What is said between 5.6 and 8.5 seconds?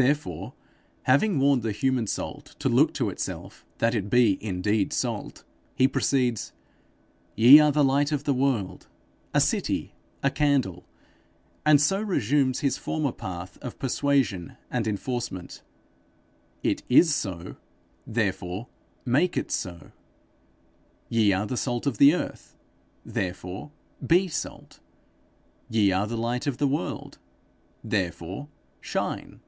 he proceeds: 'Ye are the light of the